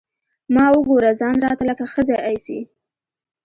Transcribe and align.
ما 0.53 0.65
وګوره 0.75 1.11
ځان 1.19 1.35
راته 1.45 1.63
لکه 1.69 1.83
ښځه 1.93 2.15
ايسي. 2.29 2.59